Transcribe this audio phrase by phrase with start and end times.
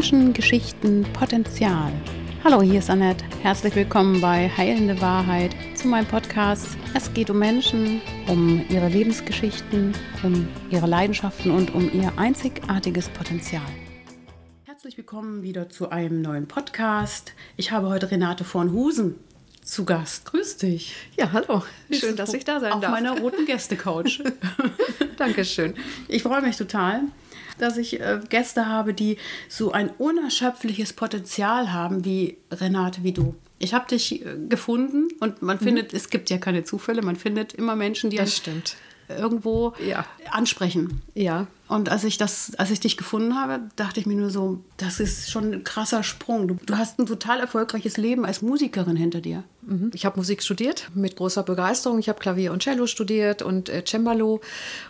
[0.00, 1.92] Menschen, Geschichten, Potenzial.
[2.42, 3.22] Hallo, hier ist Annette.
[3.42, 6.78] Herzlich willkommen bei Heilende Wahrheit zu meinem Podcast.
[6.94, 9.92] Es geht um Menschen, um ihre Lebensgeschichten,
[10.22, 13.60] um ihre Leidenschaften und um ihr einzigartiges Potenzial.
[14.64, 17.34] Herzlich willkommen wieder zu einem neuen Podcast.
[17.58, 19.16] Ich habe heute Renate von Husen
[19.62, 20.24] zu Gast.
[20.24, 20.96] Grüß dich.
[21.18, 21.62] Ja, hallo.
[21.90, 22.94] Schön, dass ich da sein auf darf.
[22.94, 24.22] Auf meiner roten Gästecouch.
[25.18, 25.74] Dankeschön.
[26.08, 27.02] Ich freue mich total
[27.62, 29.16] dass ich äh, Gäste habe, die
[29.48, 33.34] so ein unerschöpfliches Potenzial haben, wie Renate, wie du.
[33.58, 35.64] Ich habe dich äh, gefunden und man mhm.
[35.64, 38.76] findet, es gibt ja keine Zufälle, man findet immer Menschen, die das stimmt.
[39.08, 40.06] irgendwo ja.
[40.30, 41.02] ansprechen.
[41.14, 41.46] Ja.
[41.70, 44.98] Und als ich das, als ich dich gefunden habe, dachte ich mir nur so, das
[44.98, 46.48] ist schon ein krasser Sprung.
[46.48, 49.44] Du, du hast ein total erfolgreiches Leben als Musikerin hinter dir.
[49.62, 49.92] Mhm.
[49.94, 52.00] Ich habe Musik studiert mit großer Begeisterung.
[52.00, 54.40] Ich habe Klavier und Cello studiert und äh, Cembalo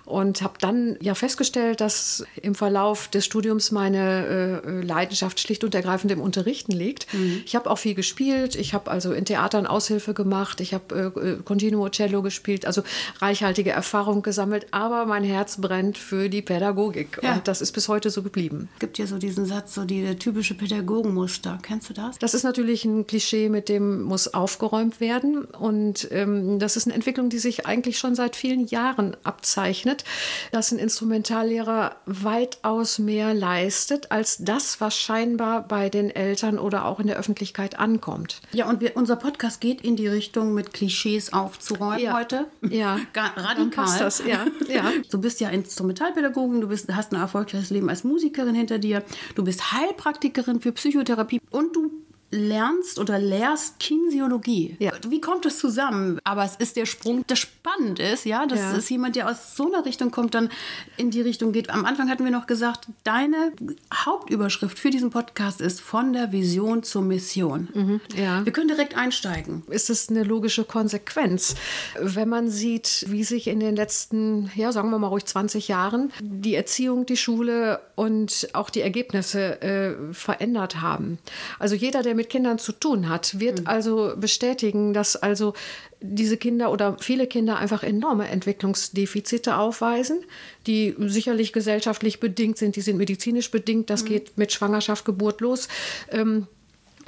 [0.06, 5.74] und habe dann ja festgestellt, dass im Verlauf des Studiums meine äh, Leidenschaft schlicht und
[5.74, 7.12] ergreifend im Unterrichten liegt.
[7.12, 7.42] Mhm.
[7.44, 8.56] Ich habe auch viel gespielt.
[8.56, 10.62] Ich habe also in Theatern Aushilfe gemacht.
[10.62, 12.82] Ich habe äh, äh, Continuo Cello gespielt, also
[13.18, 14.68] reichhaltige Erfahrung gesammelt.
[14.70, 16.69] Aber mein Herz brennt für die Pädagogik.
[16.70, 17.20] Pädagogik.
[17.22, 17.34] Ja.
[17.34, 18.68] Und das ist bis heute so geblieben.
[18.74, 21.58] Es gibt ja so diesen Satz, so die typische Pädagogenmuster.
[21.62, 22.18] Kennst du das?
[22.18, 25.44] Das ist natürlich ein Klischee, mit dem muss aufgeräumt werden.
[25.44, 30.04] Und ähm, das ist eine Entwicklung, die sich eigentlich schon seit vielen Jahren abzeichnet,
[30.52, 37.00] dass ein Instrumentallehrer weitaus mehr leistet als das, was scheinbar bei den Eltern oder auch
[37.00, 38.40] in der Öffentlichkeit ankommt.
[38.52, 42.14] Ja, und wir, unser Podcast geht in die Richtung, mit Klischees aufzuräumen ja.
[42.14, 42.46] heute.
[42.62, 42.98] Ja,
[43.36, 43.98] radikal.
[43.98, 44.22] Das.
[44.24, 44.46] Ja.
[44.68, 44.92] ja.
[45.10, 49.02] Du bist ja Instrumentalpädagogin du bist, hast ein erfolgreiches Leben als Musikerin hinter dir,
[49.34, 51.90] du bist Heilpraktikerin für Psychotherapie und du
[52.30, 54.76] lernst oder lehrst Kinesiologie.
[54.78, 54.92] Ja.
[55.08, 56.20] Wie kommt das zusammen?
[56.24, 58.76] Aber es ist der Sprung, der spannend ist, ja, dass ja.
[58.76, 60.48] es jemand, der aus so einer Richtung kommt, dann
[60.96, 61.70] in die Richtung geht.
[61.70, 63.52] Am Anfang hatten wir noch gesagt, deine
[63.92, 67.68] Hauptüberschrift für diesen Podcast ist von der Vision zur Mission.
[67.74, 68.00] Mhm.
[68.16, 68.44] Ja.
[68.44, 69.64] Wir können direkt einsteigen.
[69.68, 71.56] Ist es eine logische Konsequenz,
[72.00, 76.12] wenn man sieht, wie sich in den letzten, ja, sagen wir mal ruhig 20 Jahren
[76.20, 81.18] die Erziehung, die Schule und auch die Ergebnisse äh, verändert haben.
[81.58, 83.66] Also jeder, der mit Kindern zu tun hat, wird mhm.
[83.66, 85.54] also bestätigen, dass also
[86.02, 90.22] diese Kinder oder viele Kinder einfach enorme Entwicklungsdefizite aufweisen,
[90.66, 94.08] die sicherlich gesellschaftlich bedingt sind, die sind medizinisch bedingt, das mhm.
[94.08, 95.68] geht mit Schwangerschaft, Geburt los.
[96.10, 96.46] Ähm,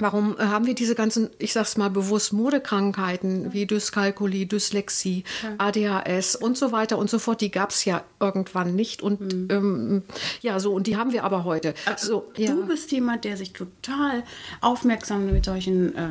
[0.03, 5.23] Warum äh, haben wir diese ganzen, ich sag's mal bewusst, Modekrankheiten wie Dyskalkulie, Dyslexie,
[5.57, 7.39] ADHS und so weiter und so fort?
[7.39, 9.01] Die gab es ja irgendwann nicht.
[9.01, 9.47] Und mhm.
[9.49, 10.03] ähm,
[10.41, 11.73] ja, so, und die haben wir aber heute.
[11.85, 12.51] Also, so, ja.
[12.51, 14.23] Du bist jemand, der sich total
[14.59, 16.07] aufmerksam mit solchen äh,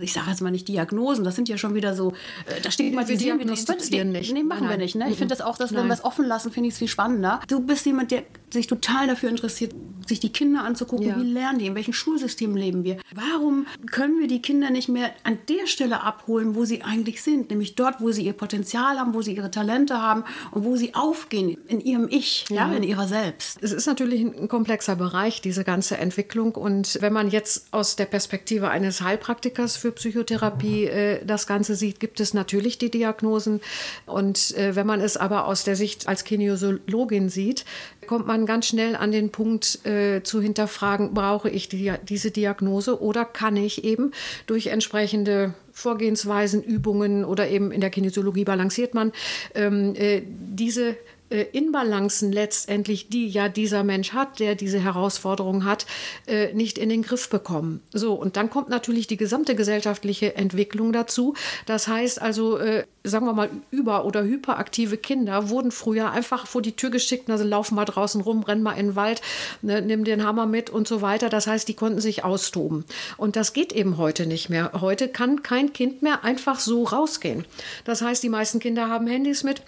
[0.00, 2.12] ich sage jetzt mal nicht Diagnosen, das sind ja schon wieder so,
[2.46, 4.32] äh, da steht mal, wir diagnostizieren nicht.
[4.32, 4.96] Nee, machen nein, wir nicht.
[4.96, 5.08] Ne?
[5.08, 7.40] Ich finde das auch, dass wenn wir es offen lassen, finde ich es viel spannender.
[7.48, 9.74] Du bist jemand, der sich total dafür interessiert,
[10.06, 11.18] sich die Kinder anzugucken, ja.
[11.18, 12.98] wie lernen die, in welchem Schulsystem leben wir.
[13.14, 17.50] Warum können wir die Kinder nicht mehr an der Stelle abholen, wo sie eigentlich sind,
[17.50, 20.94] nämlich dort, wo sie ihr Potenzial haben, wo sie ihre Talente haben und wo sie
[20.94, 22.70] aufgehen in ihrem Ich, ja.
[22.70, 23.62] ja in ihrer Selbst.
[23.62, 26.54] Es ist natürlich ein komplexer Bereich, diese ganze Entwicklung.
[26.54, 32.00] Und wenn man jetzt aus der Perspektive eines Heilpraktikers für Psychotherapie äh, das Ganze sieht,
[32.00, 33.60] gibt es natürlich die Diagnosen.
[34.06, 37.64] Und äh, wenn man es aber aus der Sicht als Kinesiologin sieht,
[38.04, 43.02] kommt man ganz schnell an den Punkt äh, zu hinterfragen, brauche ich die, diese Diagnose
[43.02, 44.12] oder kann ich eben
[44.46, 49.12] durch entsprechende Vorgehensweisen, Übungen oder eben in der Kinesiologie balanciert man
[49.54, 50.96] ähm, äh, diese
[51.34, 55.84] äh, Inbalancen letztendlich, die ja dieser Mensch hat, der diese Herausforderung hat,
[56.26, 57.80] äh, nicht in den Griff bekommen.
[57.92, 61.34] So, und dann kommt natürlich die gesamte gesellschaftliche Entwicklung dazu.
[61.66, 66.62] Das heißt also, äh, sagen wir mal, über- oder hyperaktive Kinder wurden früher einfach vor
[66.62, 69.20] die Tür geschickt, also laufen mal draußen rum, renn mal in den Wald,
[69.60, 71.28] ne, nimm den Hammer mit und so weiter.
[71.28, 72.84] Das heißt, die konnten sich austoben.
[73.16, 74.70] Und das geht eben heute nicht mehr.
[74.80, 77.44] Heute kann kein Kind mehr einfach so rausgehen.
[77.84, 79.62] Das heißt, die meisten Kinder haben Handys mit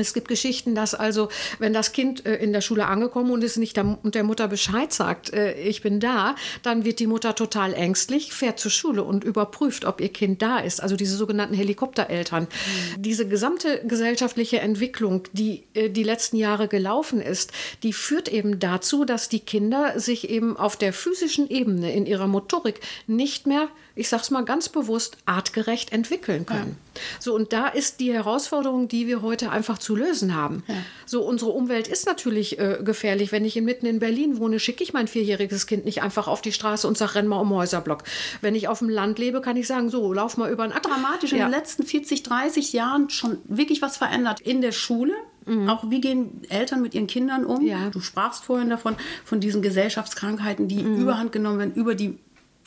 [0.00, 1.28] es gibt Geschichten, dass also,
[1.58, 4.48] wenn das Kind äh, in der Schule angekommen und es nicht der, und der Mutter
[4.48, 9.04] Bescheid sagt, äh, ich bin da, dann wird die Mutter total ängstlich, fährt zur Schule
[9.04, 10.82] und überprüft, ob ihr Kind da ist.
[10.82, 12.44] Also diese sogenannten Helikoptereltern.
[12.44, 13.02] Mhm.
[13.02, 17.52] Diese gesamte gesellschaftliche Entwicklung, die äh, die letzten Jahre gelaufen ist,
[17.82, 22.26] die führt eben dazu, dass die Kinder sich eben auf der physischen Ebene in ihrer
[22.26, 23.68] Motorik nicht mehr
[23.98, 26.76] ich sage es mal ganz bewusst, artgerecht entwickeln können.
[26.94, 27.00] Ja.
[27.20, 30.62] So, und da ist die Herausforderung, die wir heute einfach zu lösen haben.
[30.68, 30.74] Ja.
[31.06, 33.32] So, unsere Umwelt ist natürlich äh, gefährlich.
[33.32, 36.52] Wenn ich mitten in Berlin wohne, schicke ich mein vierjähriges Kind nicht einfach auf die
[36.52, 38.04] Straße und sage, renn mal um Häuserblock.
[38.40, 40.88] Wenn ich auf dem Land lebe, kann ich sagen, so, lauf mal über einen Acker.
[40.88, 41.38] Dramatisch ja.
[41.38, 44.40] in den letzten 40, 30 Jahren schon wirklich was verändert.
[44.40, 45.14] In der Schule
[45.48, 45.68] Mhm.
[45.70, 47.64] Auch wie gehen Eltern mit ihren Kindern um?
[47.66, 47.88] Ja.
[47.88, 51.00] Du sprachst vorhin davon, von diesen Gesellschaftskrankheiten, die mhm.
[51.00, 52.18] überhand genommen werden, über die.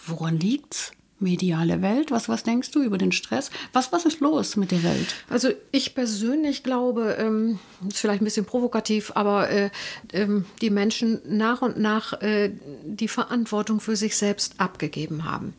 [0.04, 0.92] Woran liegt's?
[1.22, 2.12] Mediale Welt?
[2.12, 3.52] Was, was denkst du über den Stress?
[3.74, 5.16] Was, was ist los mit der Welt?
[5.30, 9.70] Also ich persönlich glaube, ähm, ist vielleicht ein bisschen provokativ, aber äh,
[10.14, 12.52] ähm, die Menschen nach und nach äh,
[12.84, 15.54] die Verantwortung für sich selbst abgegeben haben.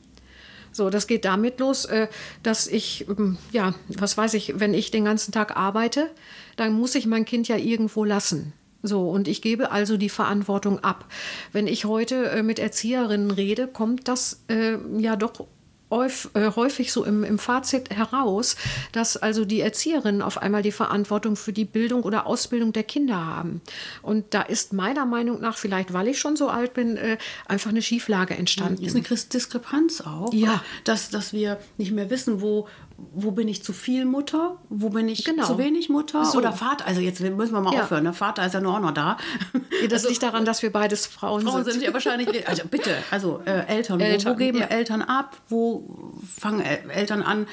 [0.72, 2.08] So, das geht damit los, äh,
[2.42, 6.10] dass ich, ähm, ja, was weiß ich, wenn ich den ganzen Tag arbeite,
[6.56, 8.54] dann muss ich mein Kind ja irgendwo lassen.
[8.82, 11.06] So, und ich gebe also die Verantwortung ab.
[11.52, 15.46] Wenn ich heute äh, mit Erzieherinnen rede, kommt das äh, ja doch
[15.92, 18.56] äh, häufig so im, im Fazit heraus,
[18.92, 23.26] dass also die Erzieherinnen auf einmal die Verantwortung für die Bildung oder Ausbildung der Kinder
[23.26, 23.60] haben.
[24.00, 27.70] Und da ist meiner Meinung nach, vielleicht weil ich schon so alt bin, äh, einfach
[27.70, 28.82] eine Schieflage entstanden.
[28.82, 30.32] Ist eine Diskrepanz auch.
[30.32, 30.62] Ja.
[30.84, 32.68] Dass, dass wir nicht mehr wissen, wo,
[33.12, 35.46] wo bin ich zu viel Mutter, wo bin ich genau.
[35.46, 36.38] zu wenig Mutter so.
[36.38, 36.86] oder Vater.
[36.86, 37.82] Also jetzt müssen wir mal ja.
[37.82, 38.04] aufhören.
[38.04, 39.16] Der Vater ist ja nur auch noch da.
[39.52, 41.74] Ja, das also, liegt daran, dass wir beides Frauen, Frauen sind.
[41.74, 42.48] sind ja wahrscheinlich.
[42.48, 44.66] Also bitte, also äh, Eltern, Eltern, wo, wo geben ja.
[44.66, 45.36] Eltern ab?
[45.48, 47.46] Wo fangen Eltern an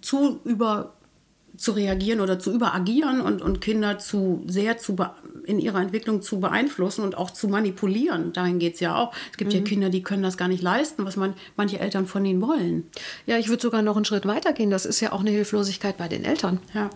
[0.00, 0.94] zu über
[1.56, 4.96] zu reagieren oder zu überagieren und, und Kinder zu sehr zu
[5.44, 8.32] in ihrer Entwicklung zu beeinflussen und auch zu manipulieren.
[8.32, 9.12] Dahin geht es ja auch.
[9.30, 9.58] Es gibt mhm.
[9.58, 12.88] ja Kinder, die können das gar nicht leisten, was man, manche Eltern von ihnen wollen.
[13.26, 14.70] Ja, ich würde sogar noch einen Schritt weiter gehen.
[14.70, 16.60] Das ist ja auch eine Hilflosigkeit bei den Eltern.
[16.74, 16.90] Ja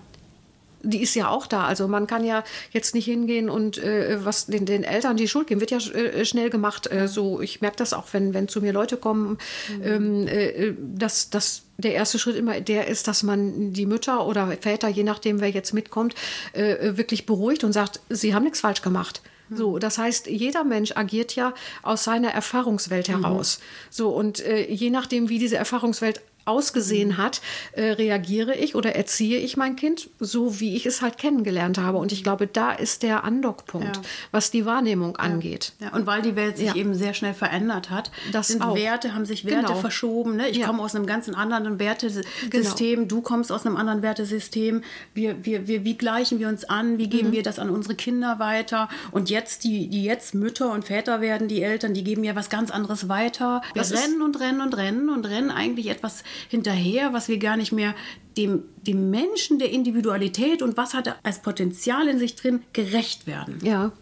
[0.87, 1.65] die ist ja auch da.
[1.65, 5.49] Also man kann ja jetzt nicht hingehen und äh, was den, den Eltern die Schuld
[5.49, 6.91] geben, wird ja äh, schnell gemacht.
[6.91, 9.39] Äh, so, ich merke das auch, wenn, wenn zu mir Leute kommen,
[9.69, 9.83] mhm.
[9.83, 14.57] ähm, äh, dass, dass der erste Schritt immer der ist, dass man die Mütter oder
[14.61, 16.15] Väter, je nachdem wer jetzt mitkommt,
[16.53, 19.23] äh, wirklich beruhigt und sagt, sie haben nichts falsch gemacht.
[19.49, 19.57] Mhm.
[19.57, 23.23] So, das heißt, jeder Mensch agiert ja aus seiner Erfahrungswelt mhm.
[23.23, 23.59] heraus.
[23.59, 23.63] Mhm.
[23.91, 27.17] So, und äh, je nachdem, wie diese Erfahrungswelt ausgesehen mhm.
[27.19, 27.41] hat,
[27.73, 31.99] äh, reagiere ich oder erziehe ich mein Kind so, wie ich es halt kennengelernt habe.
[31.99, 34.03] Und ich glaube, da ist der Andockpunkt, ja.
[34.31, 35.73] was die Wahrnehmung angeht.
[35.81, 38.77] Ja, und weil die Welt sich eben sehr schnell verändert hat, das sind auch.
[38.77, 39.81] Werte, haben sich Werte genau.
[39.81, 40.37] verschoben.
[40.37, 40.49] Ne?
[40.49, 43.09] Ich komme aus einem ganz anderen Wertesystem, genau.
[43.09, 44.83] du kommst aus einem anderen Wertesystem.
[45.15, 46.99] Wir, wir, wir, wie gleichen wir uns an?
[46.99, 47.33] Wie geben mhm.
[47.33, 48.89] wir das an unsere Kinder weiter?
[49.11, 52.51] Und jetzt, die, die jetzt Mütter und Väter werden, die Eltern, die geben ja was
[52.51, 53.63] ganz anderes weiter.
[53.73, 57.57] Wir das rennen und rennen und rennen und rennen eigentlich etwas hinterher, was wir gar
[57.57, 57.95] nicht mehr
[58.37, 63.27] dem, dem Menschen, der Individualität und was hat er als Potenzial in sich drin, gerecht
[63.27, 63.59] werden.
[63.63, 63.93] Ja.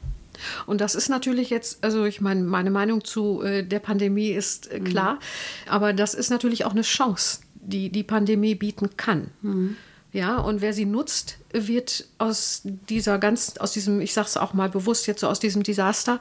[0.67, 4.71] Und das ist natürlich jetzt, also ich meine, meine Meinung zu äh, der Pandemie ist
[4.71, 5.19] äh, klar, mhm.
[5.69, 9.29] aber das ist natürlich auch eine Chance, die die Pandemie bieten kann.
[9.43, 9.77] Mhm.
[10.13, 14.55] Ja, und wer sie nutzt, wird aus dieser ganz, aus diesem, ich sage es auch
[14.55, 16.21] mal bewusst, jetzt so aus diesem Desaster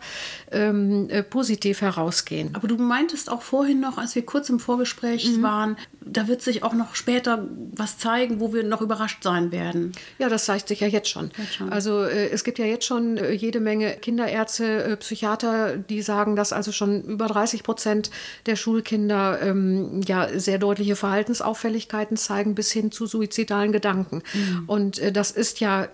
[0.52, 2.50] ähm, äh, positiv herausgehen.
[2.54, 5.44] Aber du meintest auch vorhin noch, als wir kurz im Vorgespräch mhm.
[5.44, 9.94] waren, da wird sich auch noch später was zeigen, wo wir noch überrascht sein werden.
[10.20, 11.32] Ja, das zeigt sich ja jetzt schon.
[11.38, 11.72] Jetzt schon.
[11.72, 16.36] Also äh, es gibt ja jetzt schon äh, jede Menge Kinderärzte, äh, Psychiater, die sagen,
[16.36, 18.12] dass also schon über 30 Prozent
[18.46, 24.22] der Schulkinder ähm, ja sehr deutliche Verhaltensauffälligkeiten zeigen bis hin zu suizidalen Gedanken.
[24.34, 24.64] Mhm.
[24.68, 25.88] Und äh, das ist ja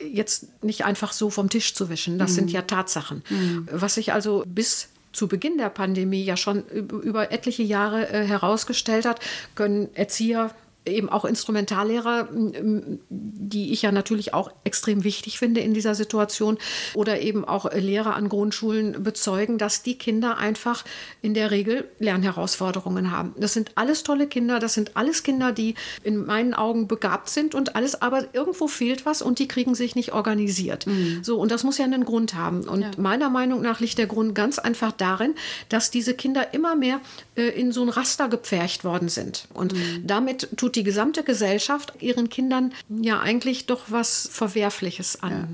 [0.00, 2.18] jetzt nicht einfach so vom Tisch zu wischen.
[2.18, 2.34] Das mhm.
[2.34, 3.22] sind ja Tatsachen.
[3.28, 3.68] Mhm.
[3.70, 9.04] Was sich also bis zu Beginn der Pandemie ja schon über etliche Jahre äh, herausgestellt
[9.06, 9.20] hat,
[9.54, 10.50] können Erzieher
[10.86, 16.58] eben auch Instrumentallehrer, die ich ja natürlich auch extrem wichtig finde in dieser Situation,
[16.94, 20.84] oder eben auch Lehrer an Grundschulen bezeugen, dass die Kinder einfach
[21.22, 23.34] in der Regel Lernherausforderungen haben.
[23.38, 27.54] Das sind alles tolle Kinder, das sind alles Kinder, die in meinen Augen begabt sind
[27.54, 30.86] und alles, aber irgendwo fehlt was und die kriegen sich nicht organisiert.
[30.86, 31.20] Mhm.
[31.22, 32.64] So, und das muss ja einen Grund haben.
[32.64, 32.90] Und ja.
[32.98, 35.34] meiner Meinung nach liegt der Grund ganz einfach darin,
[35.68, 37.00] dass diese Kinder immer mehr
[37.36, 39.48] äh, in so ein Raster gepfercht worden sind.
[39.54, 40.06] Und mhm.
[40.06, 45.32] damit tut die gesamte Gesellschaft ihren Kindern ja eigentlich doch was Verwerfliches an.
[45.32, 45.48] Ja.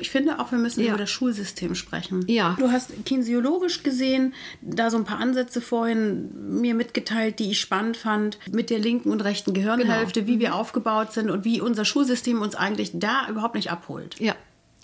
[0.00, 0.88] Ich finde auch, wir müssen ja.
[0.88, 2.24] über das Schulsystem sprechen.
[2.26, 2.56] Ja.
[2.58, 7.96] Du hast kinesiologisch gesehen da so ein paar Ansätze vorhin mir mitgeteilt, die ich spannend
[7.96, 10.32] fand, mit der linken und rechten Gehirnhälfte, genau.
[10.32, 10.54] wie wir mhm.
[10.54, 14.16] aufgebaut sind und wie unser Schulsystem uns eigentlich da überhaupt nicht abholt.
[14.20, 14.34] Ja.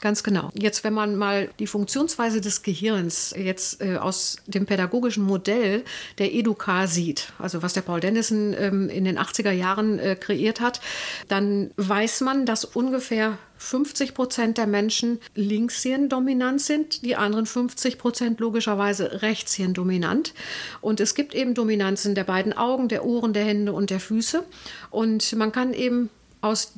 [0.01, 0.51] Ganz genau.
[0.55, 5.85] Jetzt, wenn man mal die Funktionsweise des Gehirns jetzt äh, aus dem pädagogischen Modell
[6.19, 10.61] der Educa sieht, also was der Paul Dennison ähm, in den 80er Jahren äh, kreiert
[10.61, 10.81] hat,
[11.29, 18.39] dann weiß man, dass ungefähr 50 Prozent der Menschen Linkshirn-dominant sind, die anderen 50 Prozent
[18.39, 20.35] logischerweise Rechtshirn-dominant.
[20.83, 24.45] Und es gibt eben Dominanzen der beiden Augen, der Ohren, der Hände und der Füße.
[24.91, 26.11] Und man kann eben
[26.43, 26.75] aus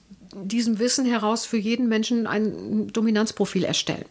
[0.47, 4.05] diesem Wissen heraus für jeden Menschen ein Dominanzprofil erstellen.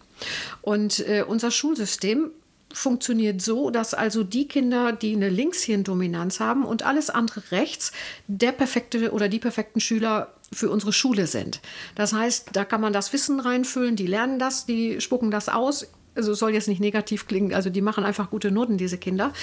[0.61, 2.31] Und äh, unser Schulsystem
[2.73, 7.91] funktioniert so, dass also die Kinder, die eine Linkshirndominanz haben und alles andere rechts,
[8.27, 11.61] der perfekte oder die perfekten Schüler für unsere Schule sind.
[11.95, 15.87] Das heißt, da kann man das Wissen reinfüllen, die lernen das, die spucken das aus
[16.17, 19.33] also soll jetzt nicht negativ klingen, also die machen einfach gute Noten, diese Kinder.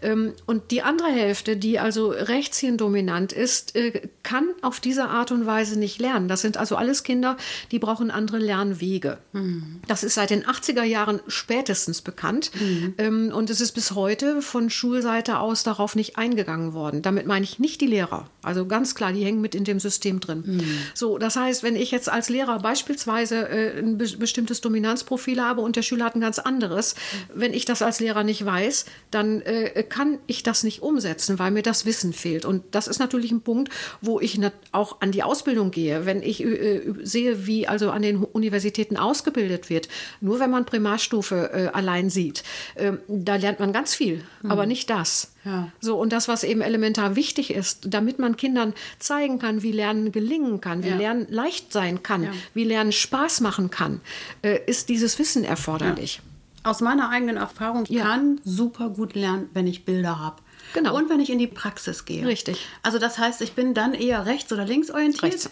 [0.00, 5.46] Ähm, und die andere Hälfte, die also rechtshirndominant ist, äh, kann auf diese Art und
[5.46, 6.28] Weise nicht lernen.
[6.28, 7.36] Das sind also alles Kinder,
[7.70, 9.18] die brauchen andere Lernwege.
[9.32, 9.80] Mhm.
[9.86, 12.50] Das ist seit den 80er Jahren spätestens bekannt.
[12.58, 13.32] Mhm.
[13.32, 17.02] Und es ist bis heute von Schulseite aus darauf nicht eingegangen worden.
[17.02, 18.26] Damit meine ich nicht die Lehrer.
[18.42, 20.44] Also ganz klar, die hängen mit in dem System drin.
[20.46, 20.62] Mhm.
[20.94, 25.76] So, das heißt, wenn ich jetzt als Lehrer beispielsweise äh, ein bestimmtes Dominanzprofil habe und
[25.76, 26.94] der Schüler hat ein ganz anderes.
[27.32, 31.50] Wenn ich das als Lehrer nicht weiß, dann äh, kann ich das nicht umsetzen, weil
[31.50, 32.44] mir das Wissen fehlt.
[32.44, 34.40] Und das ist natürlich ein Punkt, wo ich
[34.72, 36.06] auch an die Ausbildung gehe.
[36.06, 39.88] Wenn ich äh, sehe, wie also an den Universitäten ausgebildet wird,
[40.20, 42.42] nur wenn man Primarstufe äh, allein sieht,
[42.76, 44.50] ähm, da lernt man ganz viel, mhm.
[44.50, 45.31] aber nicht das.
[45.44, 45.70] Ja.
[45.80, 50.12] So, und das, was eben elementar wichtig ist, damit man Kindern zeigen kann, wie Lernen
[50.12, 50.96] gelingen kann, wie ja.
[50.96, 52.30] Lernen leicht sein kann, ja.
[52.54, 54.00] wie Lernen Spaß machen kann,
[54.42, 56.20] äh, ist dieses Wissen erforderlich.
[56.62, 58.04] Aus meiner eigenen Erfahrung ja.
[58.04, 60.36] kann super gut lernen, wenn ich Bilder habe.
[60.74, 60.96] Genau.
[60.96, 62.26] Und wenn ich in die Praxis gehe.
[62.26, 62.66] Richtig.
[62.82, 65.24] Also das heißt, ich bin dann eher rechts oder links orientiert.
[65.24, 65.50] Rechts.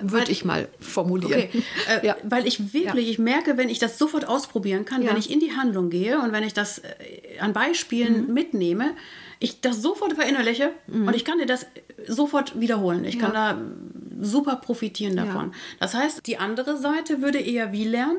[0.00, 1.44] Würde ich mal formulieren.
[1.44, 1.62] Okay.
[1.88, 2.16] Äh, ja.
[2.24, 3.12] Weil ich wirklich, ja.
[3.12, 5.10] ich merke, wenn ich das sofort ausprobieren kann, ja.
[5.10, 8.34] wenn ich in die Handlung gehe und wenn ich das äh, an Beispielen mhm.
[8.34, 8.94] mitnehme,
[9.38, 11.08] ich das sofort verinnerliche mhm.
[11.08, 11.66] und ich kann dir das
[12.06, 13.04] sofort wiederholen.
[13.04, 13.60] Ich kann da
[14.20, 15.46] super profitieren davon.
[15.46, 15.58] Ja.
[15.80, 18.18] Das heißt, die andere Seite würde eher wie lernen?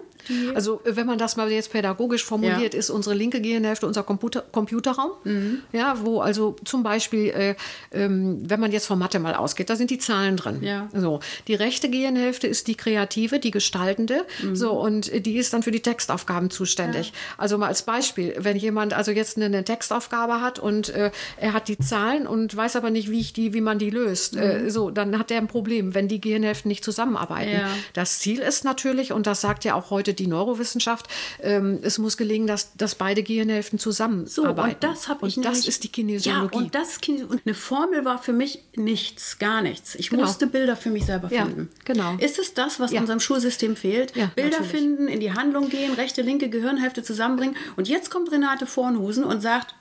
[0.56, 2.80] Also wenn man das mal jetzt pädagogisch formuliert, ja.
[2.80, 5.12] ist unsere linke Gehirnhälfte unser Computer, Computerraum.
[5.24, 5.60] Mhm.
[5.72, 7.56] Ja, wo also zum Beispiel, äh,
[7.92, 10.62] ähm, wenn man jetzt von Mathe mal ausgeht, da sind die Zahlen drin.
[10.62, 10.89] Ja.
[10.94, 14.25] So, die rechte Gehirnhälfte ist die kreative, die gestaltende.
[14.44, 14.56] Mhm.
[14.56, 17.13] So, und die ist dann für die Textaufgaben zuständig.
[17.38, 21.68] Also mal als Beispiel, wenn jemand also jetzt eine, Textaufgabe hat und äh, er hat
[21.68, 24.68] die Zahlen und weiß aber nicht, wie ich die, wie man die löst, äh, mhm.
[24.68, 27.51] äh, so, dann hat er ein Problem, wenn die Gehirnhälften nicht zusammenarbeiten.
[27.51, 27.70] Ja.
[27.94, 31.08] Das Ziel ist natürlich, und das sagt ja auch heute die Neurowissenschaft,
[31.41, 34.29] ähm, es muss gelingen, dass, dass beide Gehirnhälften zusammenarbeiten.
[34.29, 36.56] So, und das habe ich Und das ist die Kinesiologie.
[36.56, 36.98] Ja, und das
[37.29, 39.96] und eine Formel war für mich nichts, gar nichts.
[39.96, 40.24] Ich genau.
[40.24, 41.70] musste Bilder für mich selber finden.
[41.72, 42.15] Ja, genau.
[42.17, 43.01] Ist es das, was ja.
[43.01, 44.15] unserem Schulsystem fehlt?
[44.15, 44.72] Ja, Bilder natürlich.
[44.72, 47.56] finden, in die Handlung gehen, rechte, linke Gehirnhälfte zusammenbringen.
[47.75, 49.75] Und jetzt kommt Renate Vornhusen und sagt,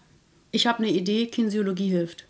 [0.52, 2.24] ich habe eine Idee, Kinesiologie hilft.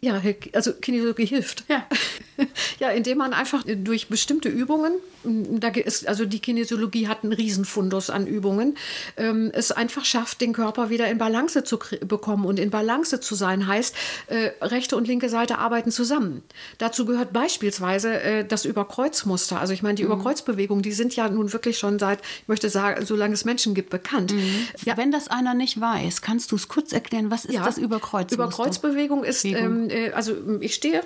[0.00, 1.64] Ja, also Kinesiologie hilft.
[1.68, 1.86] Ja.
[2.78, 4.92] ja, indem man einfach durch bestimmte Übungen,
[5.24, 8.76] da ist, also die Kinesiologie hat einen Riesenfundus an Übungen,
[9.16, 12.44] ähm, es einfach schafft, den Körper wieder in Balance zu bekommen.
[12.46, 13.94] Und in Balance zu sein heißt,
[14.28, 16.42] äh, rechte und linke Seite arbeiten zusammen.
[16.78, 19.60] Dazu gehört beispielsweise äh, das Überkreuzmuster.
[19.60, 20.12] Also ich meine, die mhm.
[20.12, 23.90] Überkreuzbewegungen, die sind ja nun wirklich schon seit, ich möchte sagen, solange es Menschen gibt,
[23.90, 24.32] bekannt.
[24.32, 24.68] Mhm.
[24.84, 24.96] Ja.
[24.96, 27.64] Wenn das einer nicht weiß, kannst du es kurz erklären, was ist ja.
[27.64, 28.34] das Überkreuzmuster?
[28.34, 31.02] Überkreuzbewegung ist, ähm, äh, also ich stehe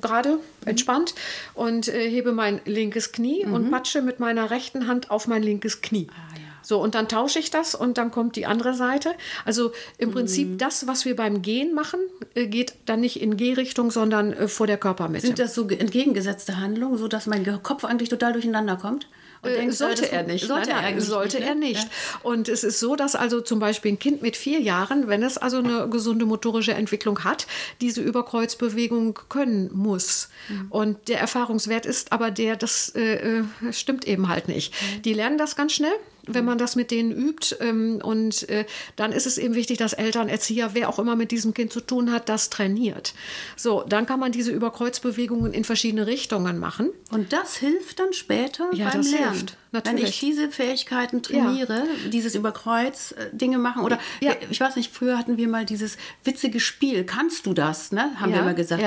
[0.00, 1.14] gerade entspannt
[1.54, 3.54] und äh, hebe mein linkes Knie mhm.
[3.54, 6.06] und patsche mit meiner rechten Hand auf mein linkes Knie.
[6.10, 6.42] Ah, ja.
[6.62, 9.12] So, und dann tausche ich das und dann kommt die andere Seite.
[9.44, 10.14] Also im mhm.
[10.14, 12.00] Prinzip das, was wir beim Gehen machen,
[12.34, 15.26] äh, geht dann nicht in Gehrichtung, sondern äh, vor der Körpermitte.
[15.26, 19.08] Sind das so entgegengesetzte Handlungen, sodass mein Kopf eigentlich total durcheinander kommt?
[19.42, 20.46] Äh, denkt, sollte er nicht.
[20.46, 21.60] Sollte nein, er sollte nicht, er ne?
[21.60, 21.88] nicht.
[22.22, 25.36] Und es ist so, dass also zum Beispiel ein Kind mit vier Jahren, wenn es
[25.36, 27.46] also eine gesunde motorische Entwicklung hat,
[27.80, 30.28] diese Überkreuzbewegung können muss.
[30.48, 30.66] Mhm.
[30.70, 34.72] Und der Erfahrungswert ist aber der, das äh, äh stimmt eben halt nicht.
[34.72, 35.02] Mhm.
[35.02, 35.94] Die lernen das ganz schnell
[36.26, 37.56] wenn man das mit denen übt.
[37.60, 41.30] Ähm, und äh, dann ist es eben wichtig, dass Eltern, Erzieher, wer auch immer mit
[41.30, 43.14] diesem Kind zu tun hat, das trainiert.
[43.56, 46.90] So, dann kann man diese Überkreuzbewegungen in verschiedene Richtungen machen.
[47.10, 49.32] Und das hilft dann später ja, beim das Lernen.
[49.32, 49.56] Hilft.
[49.72, 50.00] Natürlich.
[50.02, 52.10] Wenn ich diese Fähigkeiten trainiere, ja.
[52.10, 54.32] dieses Überkreuz Dinge machen oder ja.
[54.50, 58.10] ich weiß nicht, früher hatten wir mal dieses witzige Spiel, kannst du das, ne?
[58.16, 58.36] Haben ja.
[58.36, 58.82] wir immer gesagt.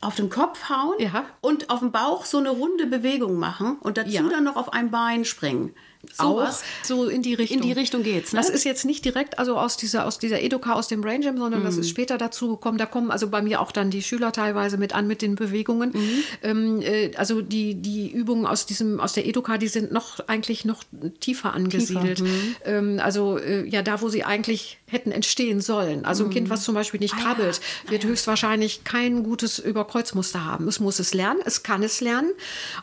[0.00, 0.96] Auf den Kopf hauen
[1.42, 4.90] und auf dem Bauch so eine runde Bewegung machen und dazu dann noch auf ein
[4.90, 5.74] Bein springen.
[6.12, 6.52] So auch
[6.82, 7.58] so in die Richtung.
[7.58, 8.32] In die Richtung geht's.
[8.32, 8.38] Ne?
[8.38, 11.38] Das ist jetzt nicht direkt also aus dieser aus dieser Educa aus dem Brain Gym,
[11.38, 11.66] sondern mhm.
[11.66, 12.78] das ist später dazu gekommen.
[12.78, 15.92] Da kommen also bei mir auch dann die Schüler teilweise mit an mit den Bewegungen.
[15.92, 16.24] Mhm.
[16.42, 20.64] Ähm, äh, also die die Übungen aus diesem aus der Educa, die sind noch eigentlich
[20.64, 20.82] noch
[21.20, 22.18] tiefer angesiedelt.
[22.18, 22.30] Tiefer.
[22.30, 22.56] Mhm.
[22.64, 26.04] Ähm, also äh, ja da, wo sie eigentlich hätten entstehen sollen.
[26.04, 26.52] Also ein Kind, mhm.
[26.52, 27.90] was zum Beispiel nicht ah, krabbelt, ja.
[27.92, 30.66] wird ah, höchstwahrscheinlich kein gutes Überkreuzmuster haben.
[30.66, 32.32] Es muss es lernen, es kann es lernen.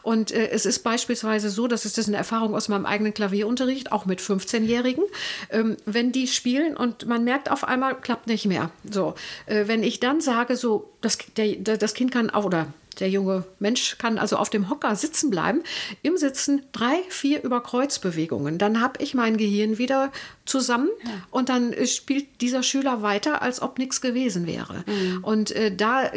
[0.03, 3.06] Und äh, es ist beispielsweise so, dass es das ist eine Erfahrung aus meinem eigenen
[3.13, 5.03] Klavierunterricht, auch mit 15-Jährigen,
[5.49, 8.71] ähm, wenn die spielen und man merkt auf einmal, klappt nicht mehr.
[8.89, 12.67] So, äh, wenn ich dann sage, so, das, der, das Kind kann auch, oder
[12.99, 15.61] der junge Mensch kann also auf dem Hocker sitzen bleiben,
[16.01, 18.57] im Sitzen drei, vier Überkreuzbewegungen.
[18.57, 20.11] Dann habe ich mein Gehirn wieder
[20.45, 21.11] zusammen ja.
[21.31, 24.83] und dann äh, spielt dieser Schüler weiter, als ob nichts gewesen wäre.
[24.85, 25.23] Mhm.
[25.23, 26.11] Und äh, da,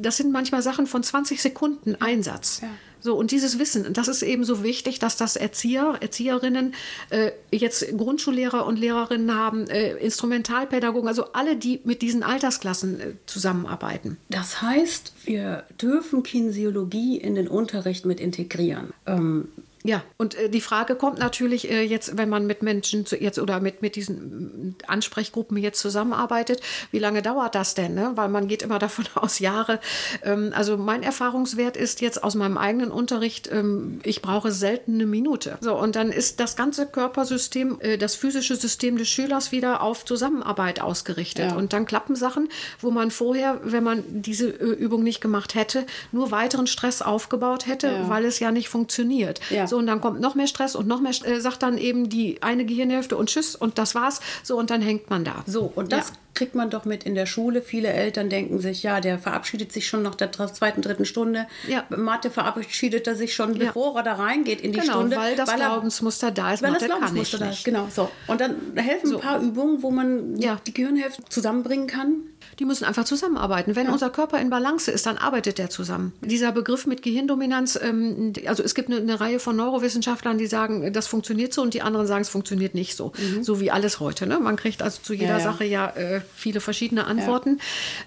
[0.00, 2.60] das sind manchmal Sachen von 20 Sekunden Einsatz.
[2.62, 2.68] Ja.
[3.04, 6.74] So, und dieses Wissen, das ist eben so wichtig, dass das Erzieher, Erzieherinnen,
[7.10, 13.12] äh, jetzt Grundschullehrer und Lehrerinnen haben, äh, Instrumentalpädagogen, also alle, die mit diesen Altersklassen äh,
[13.26, 14.16] zusammenarbeiten.
[14.30, 18.94] Das heißt, wir dürfen Kinesiologie in den Unterricht mit integrieren.
[19.04, 19.48] Ähm,
[19.86, 23.38] ja, und äh, die Frage kommt natürlich äh, jetzt, wenn man mit Menschen zu, jetzt
[23.38, 27.94] oder mit, mit diesen äh, Ansprechgruppen jetzt zusammenarbeitet, wie lange dauert das denn?
[27.94, 28.12] Ne?
[28.14, 29.80] Weil man geht immer davon aus, Jahre.
[30.22, 35.04] Ähm, also mein Erfahrungswert ist jetzt aus meinem eigenen Unterricht, ähm, ich brauche selten eine
[35.04, 35.58] Minute.
[35.60, 40.06] So, und dann ist das ganze Körpersystem, äh, das physische System des Schülers wieder auf
[40.06, 41.50] Zusammenarbeit ausgerichtet.
[41.50, 41.56] Ja.
[41.56, 42.48] Und dann klappen Sachen,
[42.80, 47.66] wo man vorher, wenn man diese äh, Übung nicht gemacht hätte, nur weiteren Stress aufgebaut
[47.66, 48.08] hätte, ja.
[48.08, 49.40] weil es ja nicht funktioniert.
[49.50, 49.73] Ja.
[49.74, 52.40] So, und dann kommt noch mehr Stress und noch mehr, äh, sagt dann eben die
[52.44, 54.20] eine Gehirnhälfte und tschüss und das war's.
[54.44, 55.42] So, und dann hängt man da.
[55.48, 56.14] So, und das ja.
[56.34, 57.60] kriegt man doch mit in der Schule.
[57.60, 61.48] Viele Eltern denken sich, ja, der verabschiedet sich schon nach der zweiten, dritten Stunde.
[61.66, 61.82] Ja.
[61.88, 63.98] Mathe verabschiedet er sich schon, bevor ja.
[63.98, 65.16] er da reingeht in die genau, Stunde.
[65.16, 66.62] weil das weil Glaubensmuster da ist.
[66.62, 67.88] Weil Mathe das Glaubensmuster da ist, genau.
[67.90, 68.08] So.
[68.28, 69.16] Und dann helfen so.
[69.16, 70.60] ein paar Übungen, wo man ja.
[70.64, 72.22] die Gehirnhälfte zusammenbringen kann.
[72.58, 73.76] Die müssen einfach zusammenarbeiten.
[73.76, 73.92] Wenn ja.
[73.92, 76.12] unser Körper in Balance ist, dann arbeitet der zusammen.
[76.20, 80.92] Dieser Begriff mit Gehirndominanz, ähm, also es gibt eine, eine, Reihe von Neurowissenschaftlern, die sagen,
[80.92, 83.12] das funktioniert so und die anderen sagen, es funktioniert nicht so.
[83.16, 83.42] Mhm.
[83.42, 84.26] So wie alles heute.
[84.26, 84.38] Ne?
[84.38, 87.60] Man kriegt also zu jeder ja, Sache ja äh, viele verschiedene Antworten.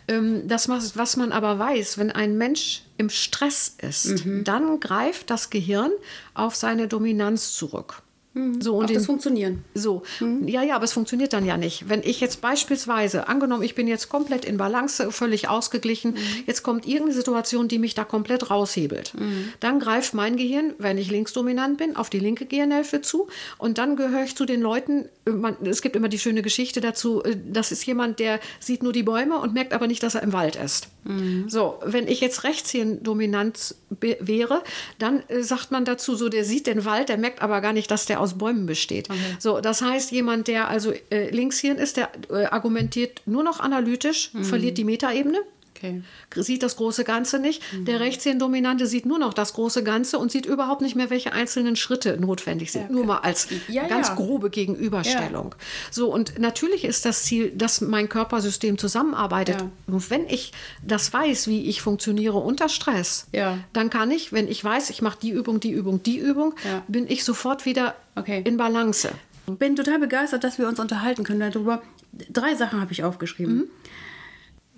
[0.08, 4.44] Ähm, das, was man aber weiß, wenn ein Mensch im Stress ist, mhm.
[4.44, 5.91] dann greift das Gehirn
[6.34, 8.01] auf seine Dominanz zurück.
[8.38, 8.62] Mhm.
[8.62, 9.63] So, und das funktionieren.
[9.74, 10.48] So, mhm.
[10.48, 11.89] ja, ja, aber es funktioniert dann ja nicht.
[11.89, 16.44] Wenn ich jetzt beispielsweise, angenommen, ich bin jetzt komplett in Balance, völlig ausgeglichen, mhm.
[16.46, 19.13] jetzt kommt irgendeine Situation, die mich da komplett raushebelt.
[19.15, 19.53] Mhm.
[19.60, 23.27] Dann greift mein Gehirn, wenn ich linksdominant bin, auf die linke Gehirnhälfte zu
[23.58, 27.24] und dann gehöre ich zu den Leuten, man, es gibt immer die schöne Geschichte dazu,
[27.24, 30.24] äh, das ist jemand, der sieht nur die Bäume und merkt aber nicht, dass er
[30.24, 30.89] im Wald ist.
[31.03, 31.50] Mhm.
[31.50, 34.63] So, wenn ich jetzt rechtshirndominant wäre,
[35.00, 37.89] dann äh, sagt man dazu so, der sieht den Wald, der merkt aber gar nicht,
[37.91, 39.09] dass der aus Bäumen besteht.
[39.09, 39.19] Okay.
[39.39, 44.31] So, das heißt, jemand, der also äh, Linkshirn ist, der äh, argumentiert nur noch analytisch,
[44.33, 44.43] mhm.
[44.43, 45.39] verliert die Metaebene.
[45.77, 46.01] Okay.
[46.35, 47.61] Sieht das große Ganze nicht.
[47.71, 47.85] Mhm.
[47.85, 51.75] Der Rechtshirndominante sieht nur noch das große Ganze und sieht überhaupt nicht mehr, welche einzelnen
[51.75, 52.81] Schritte notwendig sind.
[52.81, 52.95] Ja, okay.
[52.95, 54.15] Nur mal als ja, ganz ja.
[54.15, 55.53] grobe Gegenüberstellung.
[55.91, 59.63] So, und natürlich ist das Ziel, dass mein Körpersystem zusammenarbeitet.
[59.85, 60.51] Und wenn ich
[60.85, 63.27] das weiß, wie ich funktioniere unter Stress,
[63.73, 66.55] dann kann ich, wenn ich weiß, ich mache die Übung, die Übung, die Übung,
[66.87, 68.41] bin ich sofort wieder okay.
[68.45, 69.11] in Balance.
[69.45, 71.81] Bin total begeistert, dass wir uns unterhalten können darüber.
[72.29, 73.55] Drei Sachen habe ich aufgeschrieben.
[73.57, 73.69] Mhm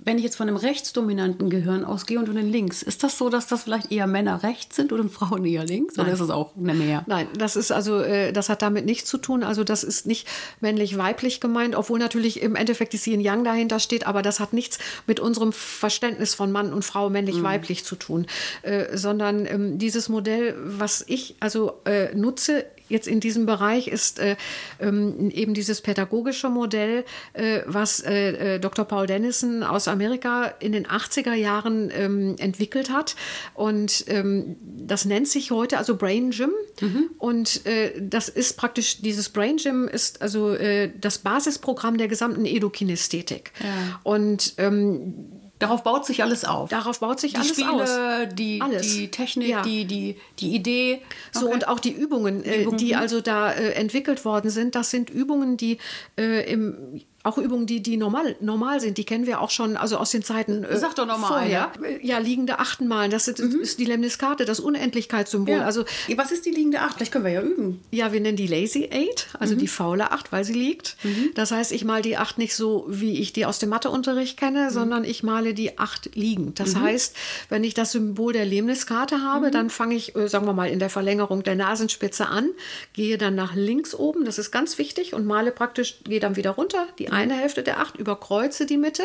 [0.05, 3.29] wenn ich jetzt von einem rechtsdominanten Gehirn ausgehe und von einem links, ist das so,
[3.29, 5.97] dass das vielleicht eher Männer rechts sind oder Frauen eher links?
[5.97, 6.05] Nein.
[6.05, 7.03] Oder ist es auch eine Mehr?
[7.07, 9.43] Nein, das ist also, äh, das hat damit nichts zu tun.
[9.43, 10.27] Also das ist nicht
[10.61, 14.79] männlich-weiblich gemeint, obwohl natürlich im Endeffekt die Yin Yang dahinter steht, aber das hat nichts
[15.07, 17.85] mit unserem Verständnis von Mann und Frau männlich-weiblich mhm.
[17.85, 18.27] zu tun,
[18.61, 24.19] äh, sondern ähm, dieses Modell, was ich also äh, nutze, jetzt in diesem Bereich ist
[24.19, 24.35] äh,
[24.79, 28.85] ähm, eben dieses pädagogische Modell, äh, was äh, äh Dr.
[28.85, 33.15] Paul Dennison aus Amerika in den 80er Jahren ähm, entwickelt hat.
[33.53, 36.51] Und ähm, das nennt sich heute also Brain Gym.
[36.81, 37.09] Mhm.
[37.17, 42.45] Und äh, das ist praktisch, dieses Brain Gym ist also äh, das Basisprogramm der gesamten
[42.45, 43.51] Edukinesthetik.
[43.59, 43.99] Ja.
[44.03, 46.69] Und ähm, Darauf baut sich alles auf.
[46.69, 47.89] Darauf baut sich die alles Spiele, aus.
[48.33, 48.81] Die, alles.
[48.81, 49.61] die Technik, ja.
[49.61, 51.01] die, die, die Idee.
[51.31, 51.53] So okay.
[51.53, 52.75] und auch die Übungen, die, Übungen.
[52.75, 55.77] Äh, die also da äh, entwickelt worden sind, das sind Übungen, die
[56.17, 59.97] äh, im auch Übungen, die, die normal, normal sind, die kennen wir auch schon also
[59.97, 61.71] aus den Zeiten äh, Sag doch noch mal vorher.
[61.73, 62.03] Eine.
[62.03, 63.59] Ja, liegende Achtenmalen, das ist, mhm.
[63.59, 65.57] ist die Lemniskate, das Unendlichkeitssymbol.
[65.57, 65.65] Ja.
[65.65, 65.83] Also,
[66.15, 66.95] Was ist die liegende Acht?
[66.95, 67.81] Vielleicht können wir ja üben.
[67.91, 69.59] Ja, wir nennen die Lazy Eight, also mhm.
[69.59, 70.95] die faule Acht, weil sie liegt.
[71.03, 71.31] Mhm.
[71.35, 74.65] Das heißt, ich male die Acht nicht so, wie ich die aus dem Matheunterricht kenne,
[74.65, 74.69] mhm.
[74.69, 76.61] sondern ich male die Acht liegend.
[76.61, 76.81] Das mhm.
[76.83, 77.15] heißt,
[77.49, 79.51] wenn ich das Symbol der Lemniskate habe, mhm.
[79.51, 82.49] dann fange ich, äh, sagen wir mal, in der Verlängerung der Nasenspitze an,
[82.93, 86.51] gehe dann nach links oben, das ist ganz wichtig, und male praktisch, gehe dann wieder
[86.51, 89.03] runter, die eine Hälfte der Acht gemacht, überkreuze die Mitte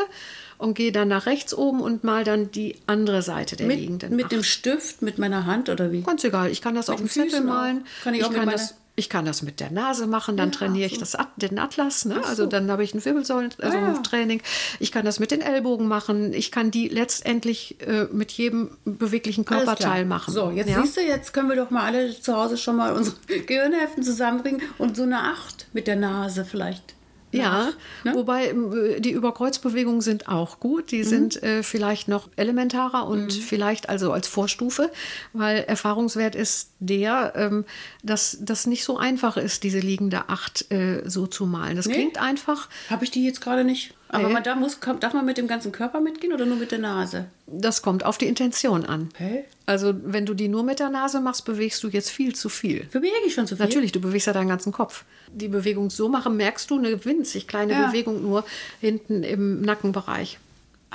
[0.58, 4.14] und gehe dann nach rechts oben und mal dann die andere Seite der mit, liegenden
[4.16, 4.32] Mit Acht.
[4.32, 6.02] dem Stift, mit meiner Hand oder wie?
[6.02, 6.50] Ganz egal.
[6.50, 7.84] Ich kann das mit auf dem Zettel malen.
[8.02, 10.56] Kann ich, ich auch kann das ich kann das mit der Nase machen, dann ja,
[10.56, 12.24] trainiere ich das, den Atlas, ne?
[12.24, 14.38] also dann habe ich ein Wirbelsäulen-Training.
[14.38, 14.76] Also ja.
[14.78, 16.32] Ich kann das mit den Ellbogen machen.
[16.32, 20.32] Ich kann die letztendlich äh, mit jedem beweglichen Körperteil machen.
[20.32, 20.80] So, jetzt ja?
[20.80, 24.62] siehst du, jetzt können wir doch mal alle zu Hause schon mal unsere Gehirnhälften zusammenbringen
[24.78, 26.93] und so eine Acht mit der Nase vielleicht.
[27.38, 27.70] Ja,
[28.04, 28.14] ne?
[28.14, 30.90] wobei äh, die Überkreuzbewegungen sind auch gut.
[30.90, 31.04] Die mhm.
[31.04, 33.30] sind äh, vielleicht noch elementarer und mhm.
[33.30, 34.90] vielleicht also als Vorstufe,
[35.32, 37.64] weil Erfahrungswert ist der, ähm,
[38.02, 41.76] dass das nicht so einfach ist, diese liegende Acht äh, so zu malen.
[41.76, 41.94] Das nee.
[41.94, 42.68] klingt einfach.
[42.90, 44.32] Habe ich die jetzt gerade nicht Aber Nee.
[44.34, 47.26] man da muss, darf man mit dem ganzen Körper mitgehen oder nur mit der Nase?
[47.46, 49.08] Das kommt auf die Intention an.
[49.14, 49.44] Okay.
[49.66, 52.84] Also wenn du die nur mit der Nase machst, bewegst du jetzt viel zu viel.
[52.92, 53.66] Bewege ich schon zu viel?
[53.66, 55.04] Natürlich, du bewegst ja deinen ganzen Kopf.
[55.32, 57.86] Die Bewegung so machen, merkst du eine winzig kleine Ja.
[57.88, 58.44] Bewegung nur
[58.80, 60.38] hinten im Nackenbereich.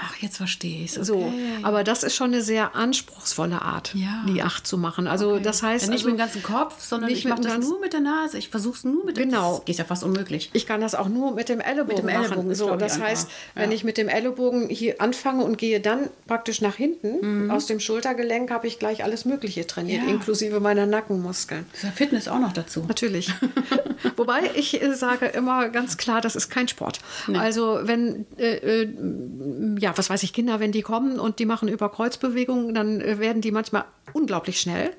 [0.01, 1.07] Ach, jetzt verstehe ich es.
[1.07, 1.33] So, Okay.
[1.63, 4.23] aber das ist schon eine sehr anspruchsvolle Art, Ja.
[4.27, 5.07] die Acht zu machen.
[5.07, 7.53] Also das heißt Ja, nicht also, mit dem ganzen Kopf, sondern ich mache dem das
[7.53, 8.37] ganzen- nur mit der Nase.
[8.37, 9.59] Ich versuche es nur mit der Genau.
[9.65, 10.49] Das ist ja fast unmöglich.
[10.53, 12.55] Ich kann das auch nur mit dem Ellenbogen, Mit dem Ellenbogen machen.
[12.55, 13.75] So, das heißt, wenn Ja.
[13.75, 17.51] ich mit dem Ellenbogen hier anfange und gehe dann praktisch nach hinten, Mhm.
[17.51, 21.65] aus dem Schultergelenk habe ich gleich alles Mögliche trainiert, inklusive meiner Nackenmuskeln.
[21.71, 22.85] Das ist ja Fitness auch noch dazu.
[22.87, 23.29] Natürlich.
[24.15, 26.99] Wobei ich äh, sage immer ganz klar, das ist kein Sport.
[27.33, 28.89] Also wenn, äh, äh,
[29.79, 33.19] ja, was weiß ich, Kinder, wenn die kommen und die machen über Kreuzbewegungen, dann äh,
[33.19, 34.91] werden die manchmal unglaublich schnell.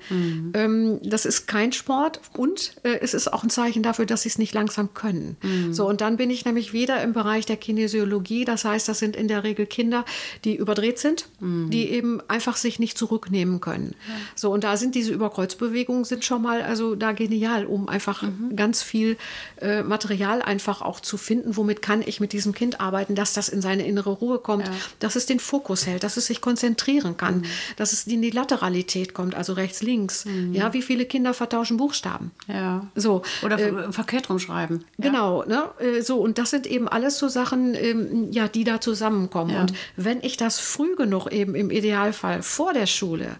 [0.53, 4.29] Ähm, das ist kein Sport und äh, es ist auch ein Zeichen dafür, dass sie
[4.29, 5.35] es nicht langsam können.
[5.71, 8.45] So, und dann bin ich nämlich wieder im Bereich der Kinesiologie.
[8.45, 10.05] Das heißt, das sind in der Regel Kinder,
[10.45, 13.95] die überdreht sind, die eben einfach sich nicht zurücknehmen können.
[14.35, 18.23] So, und da sind diese Überkreuzbewegungen sind schon mal also da genial, um einfach
[18.55, 19.17] ganz viel
[19.59, 23.49] äh, Material einfach auch zu finden, womit kann ich mit diesem Kind arbeiten, dass das
[23.49, 24.69] in seine innere Ruhe kommt,
[24.99, 29.13] dass es den Fokus hält, dass es sich konzentrieren kann, dass es in die Lateralität
[29.13, 30.25] kommt, also rechts, links.
[30.51, 32.31] Ja, wie viele Kinder vertauschen Buchstaben?
[32.47, 32.87] Ja.
[32.95, 34.83] So, Oder äh, verkehrt rumschreiben.
[34.97, 35.69] Genau, ne?
[35.79, 39.51] Äh, So, und das sind eben alles so Sachen, ähm, ja, die da zusammenkommen.
[39.51, 39.61] Ja.
[39.61, 43.37] Und wenn ich das früh genug eben im Idealfall vor der Schule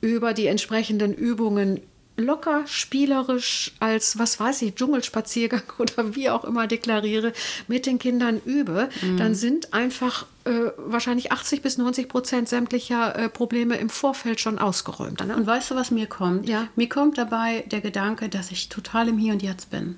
[0.00, 1.80] über die entsprechenden Übungen
[2.20, 7.32] locker spielerisch als, was weiß ich, Dschungelspaziergang oder wie auch immer deklariere,
[7.68, 9.16] mit den Kindern übe, Mhm.
[9.16, 14.58] dann sind einfach äh, wahrscheinlich 80 bis 90 Prozent sämtlicher äh, Probleme im Vorfeld schon
[14.58, 15.26] ausgeräumt.
[15.26, 15.36] Ne?
[15.36, 16.48] Und weißt du, was mir kommt?
[16.48, 16.68] Ja.
[16.76, 19.96] Mir kommt dabei der Gedanke, dass ich total im Hier und Jetzt bin.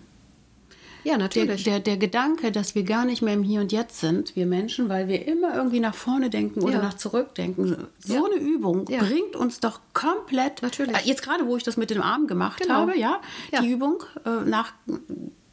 [1.04, 1.64] Ja, natürlich.
[1.64, 4.88] der, der Gedanke, dass wir gar nicht mehr im Hier und Jetzt sind, wir Menschen,
[4.88, 6.82] weil wir immer irgendwie nach vorne denken oder Ja.
[6.82, 7.76] nach zurück denken.
[7.98, 8.22] So Ja.
[8.24, 9.00] eine Übung Ja.
[9.00, 10.62] bringt uns doch komplett.
[10.62, 10.96] Natürlich.
[10.96, 12.74] Äh, Jetzt gerade, wo ich das mit dem Arm gemacht Genau.
[12.74, 13.20] habe, ja,
[13.52, 13.60] Ja.
[13.62, 14.72] die Übung äh, nach.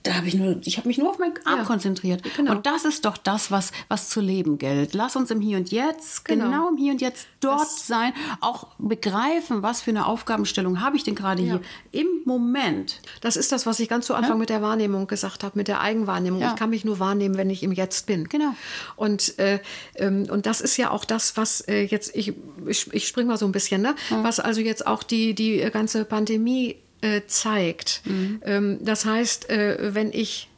[0.03, 1.65] Da habe ich nur, ich habe mich nur auf meinen Arm Ja.
[1.65, 2.23] konzentriert.
[2.37, 2.51] Genau.
[2.53, 4.93] Und das ist doch das, was, was zu leben gilt.
[4.93, 6.69] Lass uns im Hier und Jetzt, genau, Genau.
[6.69, 11.03] im Hier und Jetzt dort Das- sein, auch begreifen, was für eine Aufgabenstellung habe ich
[11.03, 11.59] denn gerade Ja.
[11.91, 13.01] hier im Moment.
[13.19, 15.81] Das ist das, was ich ganz zu Anfang mit der Wahrnehmung gesagt habe, mit der
[15.81, 16.39] Eigenwahrnehmung.
[16.39, 16.51] Ja.
[16.51, 18.29] Ich kann mich nur wahrnehmen, wenn ich im Jetzt bin.
[18.29, 18.55] Genau.
[18.95, 19.59] Und, äh,
[19.95, 22.33] ähm, und das ist ja auch das, was äh, jetzt, ich,
[22.65, 23.95] ich, ich springe mal so ein bisschen, ne?
[24.21, 28.01] was also jetzt auch die, die ganze Pandemie äh, zeigt.
[28.43, 30.49] Ähm, das heißt, äh, wenn ich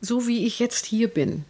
[0.00, 1.44] so wie ich jetzt hier bin,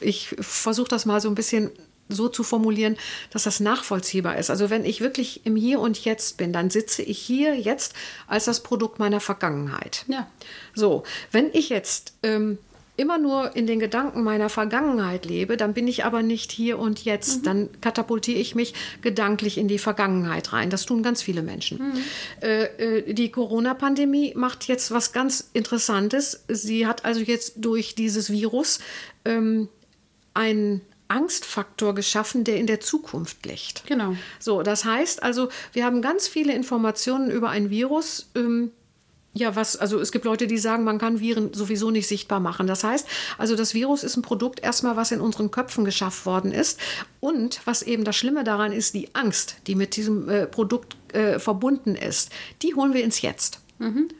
[0.00, 1.70] ich versuche das mal so ein bisschen
[2.08, 2.96] so zu formulieren,
[3.30, 4.50] dass das nachvollziehbar ist.
[4.50, 7.94] Also wenn ich wirklich im Hier und Jetzt bin, dann sitze ich hier jetzt
[8.26, 10.04] als das Produkt meiner Vergangenheit.
[10.08, 10.28] Ja.
[10.74, 12.58] So, wenn ich jetzt ähm,
[13.00, 17.04] immer nur in den Gedanken meiner Vergangenheit lebe, dann bin ich aber nicht hier und
[17.04, 17.46] jetzt.
[17.46, 20.68] Dann katapultiere ich mich gedanklich in die Vergangenheit rein.
[20.68, 21.94] Das tun ganz viele Menschen.
[22.42, 26.44] Äh, äh, die Corona-Pandemie macht jetzt was ganz Interessantes.
[26.48, 28.80] Sie hat also jetzt durch dieses Virus
[29.24, 29.68] ähm,
[30.34, 33.86] einen Angstfaktor geschaffen, der in der Zukunft liegt.
[33.86, 34.14] Genau.
[34.38, 38.30] So, das heißt also, wir haben ganz viele Informationen über ein Virus.
[38.34, 38.72] Ähm,
[39.32, 42.66] ja, was, also es gibt Leute, die sagen, man kann Viren sowieso nicht sichtbar machen.
[42.66, 43.06] Das heißt,
[43.38, 46.80] also das Virus ist ein Produkt erstmal, was in unseren Köpfen geschafft worden ist.
[47.20, 51.38] Und was eben das Schlimme daran ist, die Angst, die mit diesem äh, Produkt äh,
[51.38, 52.30] verbunden ist,
[52.62, 53.60] die holen wir ins Jetzt.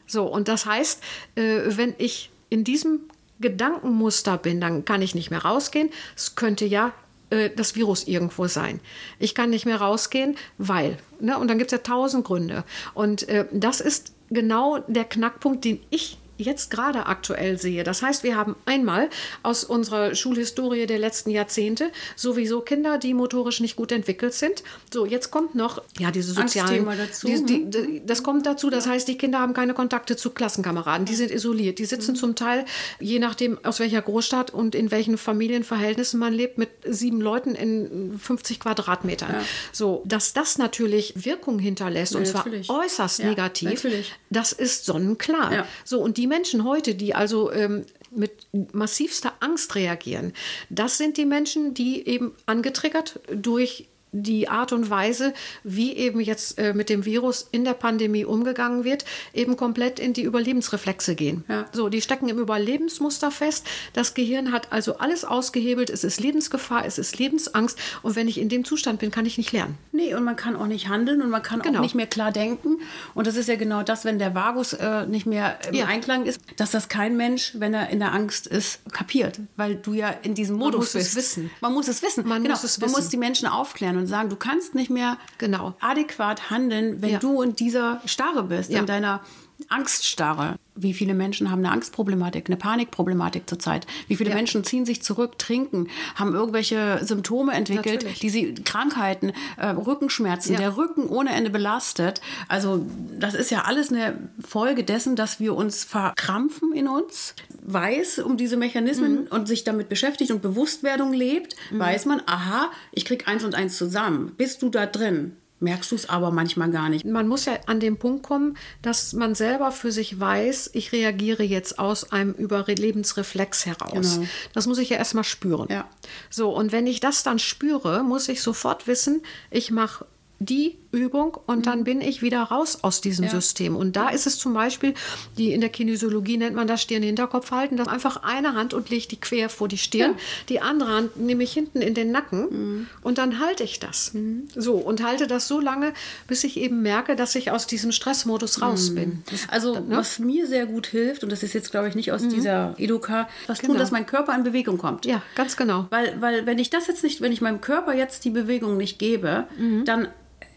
[0.07, 1.03] So, und das heißt,
[1.35, 3.01] äh, wenn ich in diesem
[3.40, 5.90] Gedankenmuster bin, dann kann ich nicht mehr rausgehen.
[6.16, 6.92] Es könnte ja
[7.31, 8.81] äh, das Virus irgendwo sein.
[9.18, 10.99] Ich kann nicht mehr rausgehen, weil.
[11.20, 11.38] Ne?
[11.38, 12.64] Und dann gibt es ja tausend Gründe.
[12.94, 17.85] Und äh, das ist genau der Knackpunkt, den ich jetzt gerade aktuell sehe.
[17.85, 19.11] Das heißt, wir haben einmal
[19.42, 24.62] aus unserer Schulhistorie der letzten Jahrzehnte sowieso Kinder, die motorisch nicht gut entwickelt sind.
[24.92, 27.70] So, jetzt kommt noch ja diese sozialen dazu, die, die, hm?
[27.70, 28.70] die, das kommt dazu.
[28.70, 31.07] Das heißt, die Kinder haben keine Kontakte zu Klassenkameraden.
[31.07, 31.79] Die sind isoliert.
[31.79, 32.64] Die sitzen zum Teil,
[32.98, 38.18] je nachdem aus welcher Großstadt und in welchen Familienverhältnissen man lebt, mit sieben Leuten in
[38.18, 39.35] 50 Quadratmetern.
[39.72, 42.66] So, dass das natürlich Wirkung hinterlässt und natürlich.
[42.66, 43.70] zwar äußerst Ja, negativ.
[43.70, 44.14] natürlich.
[44.31, 45.53] Das ist sonnenklar.
[45.53, 45.66] Ja.
[45.85, 50.33] So, und die Menschen heute, die also ähm, mit massivster Angst reagieren,
[50.71, 56.59] das sind die Menschen, die eben angetriggert durch die Art und Weise, wie eben jetzt
[56.59, 61.44] äh, mit dem Virus in der Pandemie umgegangen wird, eben komplett in die Überlebensreflexe gehen.
[61.49, 61.66] Ja.
[61.73, 63.66] So, die stecken im Überlebensmuster fest.
[63.92, 65.90] Das Gehirn hat also alles ausgehebelt.
[65.90, 67.79] Es ist Lebensgefahr, es ist Lebensangst.
[68.03, 69.79] Und wenn ich in dem Zustand bin, kann ich nicht lernen.
[69.92, 71.79] Nee, und man kann auch nicht handeln und man kann genau.
[71.79, 72.79] auch nicht mehr klar denken.
[73.14, 75.87] Und das ist ja genau das, wenn der Vagus äh, nicht mehr im ja.
[75.87, 79.38] Einklang ist, dass das kein Mensch, wenn er in der Angst ist, kapiert.
[79.57, 81.09] Weil du ja in diesem Modus man muss bist.
[81.11, 81.51] Es wissen.
[81.61, 82.27] Man muss es wissen.
[82.27, 82.55] Man genau.
[82.55, 82.92] muss es wissen.
[82.92, 85.75] Man muss die Menschen aufklären und sagen, du kannst nicht mehr genau.
[85.81, 87.19] adäquat handeln, wenn ja.
[87.19, 88.81] du in dieser Starre bist, ja.
[88.81, 89.21] in deiner
[89.69, 90.57] Angststarre.
[90.83, 93.87] Wie viele Menschen haben eine Angstproblematik, eine Panikproblematik zurzeit?
[94.09, 94.37] Wie viele ja.
[94.37, 98.19] Menschen ziehen sich zurück, trinken, haben irgendwelche Symptome entwickelt, Natürlich.
[98.21, 100.59] die sie Krankheiten, äh, Rückenschmerzen, ja.
[100.59, 102.21] der Rücken ohne Ende belastet.
[102.49, 102.87] Also
[103.19, 107.35] das ist ja alles eine Folge dessen, dass wir uns verkrampfen in uns.
[107.62, 109.27] Weiß um diese Mechanismen mhm.
[109.31, 111.79] und sich damit beschäftigt und Bewusstwerdung lebt, mhm.
[111.79, 114.33] weiß man, aha, ich krieg eins und eins zusammen.
[114.37, 115.37] Bist du da drin?
[115.61, 117.05] Merkst du es aber manchmal gar nicht.
[117.05, 121.42] Man muss ja an den Punkt kommen, dass man selber für sich weiß, ich reagiere
[121.42, 124.16] jetzt aus einem Überlebensreflex heraus.
[124.16, 124.29] Genau.
[124.53, 125.68] Das muss ich ja erstmal spüren.
[125.70, 125.88] Ja.
[126.31, 130.07] So, und wenn ich das dann spüre, muss ich sofort wissen, ich mache
[130.38, 131.62] die Übung und mhm.
[131.62, 133.31] dann bin ich wieder raus aus diesem ja.
[133.31, 133.76] System.
[133.76, 134.94] Und da ist es zum Beispiel,
[135.38, 139.07] die in der Kinesiologie nennt man das Stirn-Hinterkopf halten, dass einfach eine Hand und lege
[139.09, 140.18] die quer vor die Stirn, ja.
[140.48, 142.87] die andere Hand nehme ich hinten in den Nacken mhm.
[143.03, 144.14] und dann halte ich das.
[144.14, 144.48] Mhm.
[144.55, 145.92] So und halte das so lange,
[146.26, 148.94] bis ich eben merke, dass ich aus diesem Stressmodus raus mhm.
[148.94, 149.22] bin.
[149.31, 149.96] Das, also ne?
[149.96, 152.31] was mir sehr gut hilft, und das ist jetzt glaube ich nicht aus mhm.
[152.31, 153.74] dieser Eduka, was genau.
[153.74, 155.07] tun, dass mein Körper in Bewegung kommt.
[155.07, 155.87] Ja, ganz genau.
[155.90, 158.98] Weil, weil wenn ich das jetzt nicht, wenn ich meinem Körper jetzt die Bewegung nicht
[158.98, 159.85] gebe, mhm.
[159.85, 160.09] dann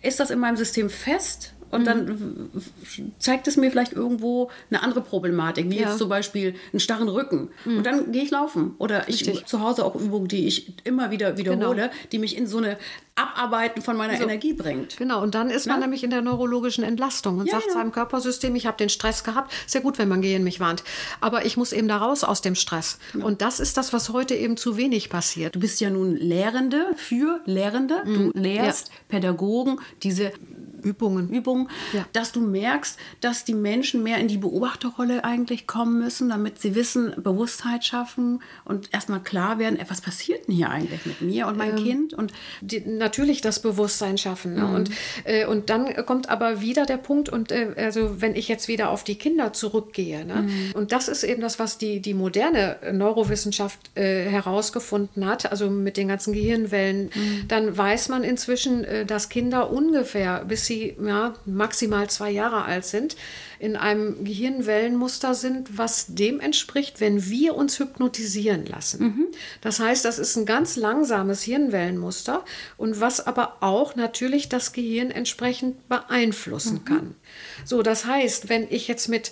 [0.03, 1.86] ist das in meinem System fest und mhm.
[1.86, 2.49] dann
[3.17, 5.89] zeigt es mir vielleicht irgendwo eine andere Problematik, wie ja.
[5.89, 7.49] jetzt zum Beispiel einen starren Rücken.
[7.65, 7.77] Mhm.
[7.77, 8.75] Und dann gehe ich laufen.
[8.77, 9.45] Oder ich Richtig.
[9.47, 11.93] zu Hause auch Übungen, die ich immer wieder wiederhole, genau.
[12.12, 12.77] die mich in so eine
[13.15, 14.23] Abarbeiten von meiner so.
[14.23, 14.97] Energie bringt.
[14.97, 15.86] Genau, und dann ist man Na?
[15.86, 17.73] nämlich in der neurologischen Entlastung und ja, sagt ja.
[17.73, 19.53] seinem Körpersystem, ich habe den Stress gehabt.
[19.67, 20.83] Sehr gut, wenn mein Gehirn mich warnt.
[21.21, 22.97] Aber ich muss eben da raus aus dem Stress.
[23.12, 23.27] Genau.
[23.27, 25.55] Und das ist das, was heute eben zu wenig passiert.
[25.55, 28.03] Du bist ja nun Lehrende für Lehrende.
[28.03, 28.31] Mhm.
[28.33, 30.31] Du lehrst Pädagogen diese
[30.83, 32.05] Übungen, Übungen ja.
[32.13, 36.75] dass du merkst, dass die Menschen mehr in die Beobachterrolle eigentlich kommen müssen, damit sie
[36.75, 41.57] wissen, Bewusstheit schaffen und erstmal klar werden, was passiert denn hier eigentlich mit mir und
[41.57, 42.13] mein ähm, Kind?
[42.13, 44.55] Und die, natürlich das Bewusstsein schaffen.
[44.55, 44.63] Ne?
[44.63, 44.75] Mhm.
[44.75, 44.89] Und,
[45.23, 48.89] äh, und dann kommt aber wieder der Punkt, und äh, also wenn ich jetzt wieder
[48.89, 50.43] auf die Kinder zurückgehe, ne?
[50.43, 50.71] Mhm.
[50.75, 55.97] und das ist eben das, was die, die moderne Neurowissenschaft äh, herausgefunden hat, also mit
[55.97, 57.47] den ganzen Gehirnwellen, mhm.
[57.47, 62.63] dann weiß man inzwischen, äh, dass Kinder ungefähr bis sie sie ja, maximal zwei Jahre
[62.63, 63.15] alt sind,
[63.59, 69.03] in einem Gehirnwellenmuster sind, was dem entspricht, wenn wir uns hypnotisieren lassen.
[69.03, 69.27] Mhm.
[69.62, 72.43] Das heißt, das ist ein ganz langsames Hirnwellenmuster
[72.77, 76.86] und was aber auch natürlich das Gehirn entsprechend beeinflussen mhm.
[76.86, 77.15] kann.
[77.65, 79.31] So, das heißt, wenn ich jetzt mit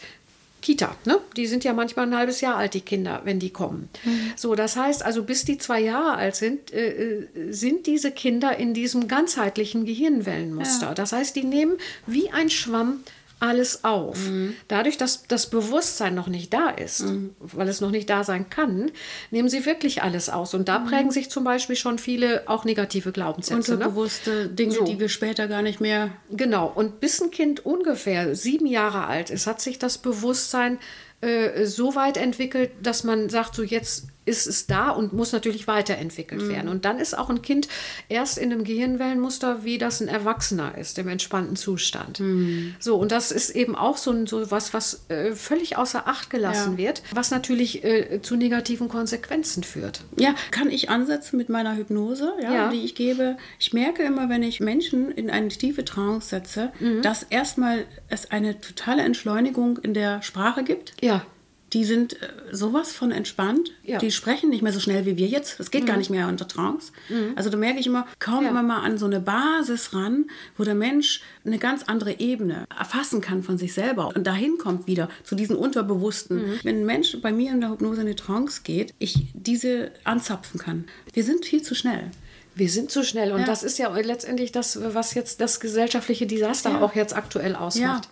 [0.62, 0.96] Kita.
[1.06, 1.20] Ne?
[1.36, 3.90] Die sind ja manchmal ein halbes Jahr alt, die Kinder, wenn die kommen.
[4.04, 4.34] Mhm.
[4.36, 8.58] So, das heißt also, bis die zwei Jahre alt sind, äh, äh sind diese Kinder
[8.58, 10.88] in diesem ganzheitlichen Gehirnwellenmuster.
[10.88, 10.94] Ja.
[10.94, 13.02] Das heißt, die nehmen wie ein Schwamm
[13.42, 14.18] alles auf.
[14.30, 14.56] Mhm.
[14.68, 17.32] Dadurch, dass das Bewusstsein noch nicht da ist, mhm.
[17.40, 18.92] weil es noch nicht da sein kann,
[19.32, 20.54] nehmen sie wirklich alles aus.
[20.54, 20.88] Und da mhm.
[20.88, 23.74] prägen sich zum Beispiel schon viele auch negative Glaubenssätze.
[23.74, 24.50] Unterbewusste ne?
[24.50, 24.86] Dinge, so.
[24.86, 26.12] die wir später gar nicht mehr.
[26.30, 26.72] Genau.
[26.74, 30.78] Und bis ein Kind ungefähr sieben Jahre alt ist, hat sich das Bewusstsein
[31.22, 35.68] äh, so weit entwickelt, dass man sagt, so jetzt ist es da und muss natürlich
[35.68, 36.50] weiterentwickelt mhm.
[36.50, 36.70] werden.
[36.70, 37.68] Und dann ist auch ein Kind
[38.08, 42.20] erst in einem Gehirnwellenmuster, wie das ein Erwachsener ist, im entspannten Zustand.
[42.20, 42.76] Mhm.
[42.80, 46.74] So, und das ist eben auch so, so was, was äh, völlig außer Acht gelassen
[46.74, 46.78] ja.
[46.78, 50.04] wird, was natürlich äh, zu negativen Konsequenzen führt.
[50.18, 52.70] Ja, kann ich ansetzen mit meiner Hypnose, ja, ja.
[52.70, 53.38] die ich gebe.
[53.58, 57.02] Ich merke immer, wenn ich Menschen in eine tiefe Trance setze, mhm.
[57.02, 60.94] dass erstmal es eine totale Entschleunigung in der Sprache gibt.
[61.02, 61.26] Ja
[61.74, 63.72] die sind äh, sowas von entspannt.
[63.84, 63.98] Ja.
[63.98, 65.60] Die sprechen nicht mehr so schnell wie wir jetzt.
[65.60, 65.88] Das geht mhm.
[65.88, 66.92] gar nicht mehr unter Trance.
[67.10, 67.34] Mhm.
[67.36, 68.50] Also da merke ich immer, kaum ja.
[68.50, 70.26] immer mal an so eine Basis ran,
[70.58, 74.88] wo der Mensch eine ganz andere Ebene erfassen kann von sich selber und dahin kommt
[74.88, 76.38] wieder zu diesen Unterbewussten.
[76.38, 76.60] Mhm.
[76.64, 80.60] Wenn ein Mensch bei mir in der Hypnose in die Trance geht, ich diese anzapfen
[80.60, 80.86] kann.
[81.14, 82.12] Wir sind viel zu schnell.
[82.54, 83.46] Wir sind zu schnell und ja.
[83.46, 88.10] das ist ja letztendlich das, was jetzt das gesellschaftliche Desaster auch jetzt aktuell ausmacht.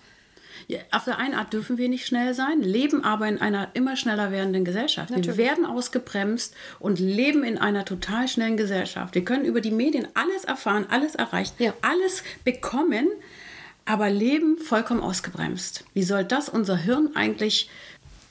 [0.92, 4.32] Auf der einen Art dürfen wir nicht schnell sein, leben aber in einer immer schneller
[4.32, 5.10] werdenden Gesellschaft.
[5.10, 5.38] Natürlich.
[5.38, 9.16] Wir werden ausgebremst und leben in einer total schnellen Gesellschaft.
[9.16, 11.74] Wir können über die Medien alles erfahren, alles erreichen, ja.
[11.82, 13.08] alles bekommen,
[13.86, 15.86] aber leben vollkommen ausgebremst.
[15.96, 17.70] Wie soll das unser Hirn eigentlich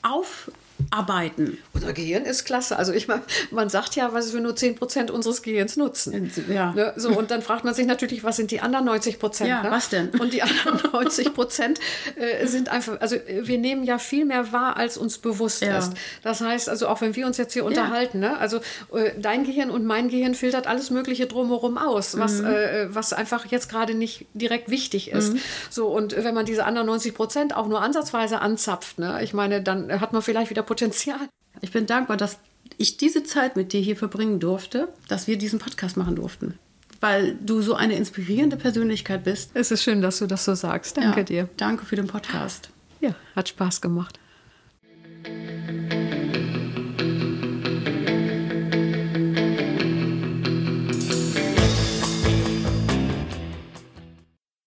[0.01, 0.49] auf
[0.91, 1.57] arbeiten.
[1.73, 2.77] Unser Gehirn ist klasse.
[2.77, 3.21] Also ich meine,
[3.51, 6.31] man sagt ja, was wir nur 10 Prozent unseres Gehirns nutzen.
[6.49, 6.71] Ja.
[6.73, 6.93] Ne?
[6.95, 9.49] So, und dann fragt man sich natürlich, was sind die anderen 90 Prozent?
[9.49, 9.71] Ja, ne?
[9.71, 10.09] was denn?
[10.09, 11.79] Und die anderen 90 Prozent
[12.15, 15.77] äh, sind einfach, also äh, wir nehmen ja viel mehr wahr, als uns bewusst Ja.
[15.77, 15.93] ist.
[16.23, 18.37] Das heißt, also auch wenn wir uns jetzt hier unterhalten, ne?
[18.39, 18.57] also
[18.93, 22.19] äh, dein Gehirn und mein Gehirn filtert alles Mögliche drumherum aus, Mhm.
[22.19, 25.33] was, äh, was einfach jetzt gerade nicht direkt wichtig ist.
[25.33, 25.39] Mhm.
[25.69, 29.19] So, und wenn man diese anderen 90 Prozent auch nur ansatzweise anzapft, ne?
[29.23, 31.27] ich meine, dann hat man vielleicht wieder Potenzial.
[31.59, 32.39] Ich bin dankbar, dass
[32.77, 36.57] ich diese Zeit mit dir hier verbringen durfte, dass wir diesen Podcast machen durften.
[37.01, 39.51] Weil du so eine inspirierende Persönlichkeit bist.
[39.55, 40.95] Es ist schön, dass du das so sagst.
[40.95, 41.49] Danke ja, dir.
[41.57, 42.69] Danke für den Podcast.
[43.01, 44.19] Ja, hat Spaß gemacht.